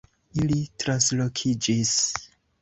Ili 0.43 0.55
translokiĝis 0.83 1.93